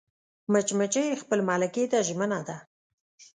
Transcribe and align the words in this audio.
مچمچۍ 0.51 1.07
خپل 1.21 1.39
ملکې 1.49 1.83
ته 1.91 1.97
ژمنه 2.07 2.39
ده 2.47 2.57